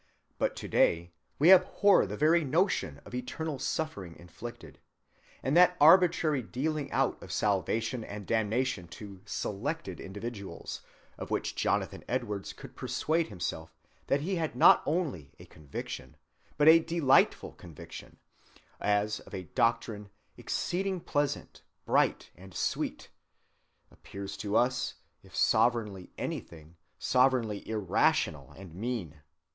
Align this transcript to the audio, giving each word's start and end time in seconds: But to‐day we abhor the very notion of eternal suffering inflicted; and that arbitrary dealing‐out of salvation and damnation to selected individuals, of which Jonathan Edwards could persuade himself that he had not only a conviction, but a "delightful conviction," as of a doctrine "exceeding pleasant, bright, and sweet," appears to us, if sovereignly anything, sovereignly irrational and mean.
But 0.39 0.55
to‐day 0.55 1.11
we 1.37 1.51
abhor 1.53 2.07
the 2.07 2.17
very 2.17 2.43
notion 2.43 3.01
of 3.05 3.13
eternal 3.13 3.59
suffering 3.59 4.15
inflicted; 4.15 4.79
and 5.43 5.55
that 5.55 5.77
arbitrary 5.79 6.41
dealing‐out 6.41 7.21
of 7.21 7.31
salvation 7.31 8.03
and 8.03 8.25
damnation 8.25 8.87
to 8.87 9.21
selected 9.27 9.99
individuals, 9.99 10.81
of 11.19 11.29
which 11.29 11.53
Jonathan 11.53 12.03
Edwards 12.07 12.51
could 12.51 12.75
persuade 12.75 13.27
himself 13.27 13.75
that 14.07 14.21
he 14.21 14.37
had 14.37 14.55
not 14.55 14.81
only 14.87 15.33
a 15.37 15.45
conviction, 15.45 16.17
but 16.57 16.67
a 16.67 16.79
"delightful 16.79 17.51
conviction," 17.51 18.17
as 18.79 19.19
of 19.19 19.35
a 19.35 19.43
doctrine 19.43 20.09
"exceeding 20.35 20.99
pleasant, 20.99 21.61
bright, 21.85 22.31
and 22.35 22.55
sweet," 22.55 23.11
appears 23.91 24.35
to 24.37 24.55
us, 24.55 24.95
if 25.21 25.35
sovereignly 25.35 26.09
anything, 26.17 26.75
sovereignly 26.97 27.69
irrational 27.69 28.51
and 28.53 28.73
mean. 28.73 29.21